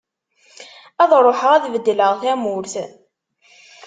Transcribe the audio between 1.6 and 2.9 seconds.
ad bedleγ tamurt.